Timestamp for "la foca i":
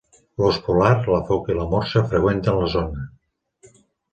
1.15-1.57